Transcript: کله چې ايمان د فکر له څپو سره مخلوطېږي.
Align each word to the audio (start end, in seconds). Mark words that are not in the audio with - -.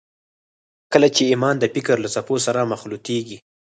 کله 0.93 1.07
چې 1.15 1.21
ايمان 1.31 1.55
د 1.59 1.65
فکر 1.73 1.95
له 2.03 2.09
څپو 2.13 2.35
سره 2.45 2.69
مخلوطېږي. 2.73 3.37